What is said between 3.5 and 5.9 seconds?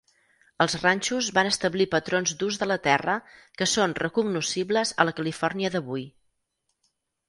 que són recognoscibles a la Califòrnia